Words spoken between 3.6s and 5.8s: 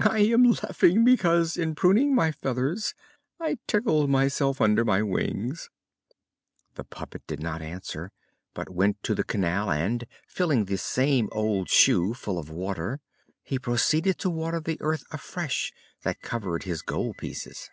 tickled myself under my wings."